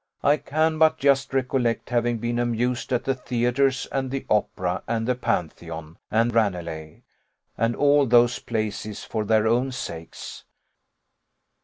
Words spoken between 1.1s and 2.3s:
recollect having